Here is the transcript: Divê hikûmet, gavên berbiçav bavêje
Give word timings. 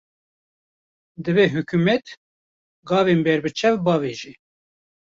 Divê 1.23 1.45
hikûmet, 1.53 2.05
gavên 2.89 3.19
berbiçav 3.25 3.75
bavêje 3.85 4.33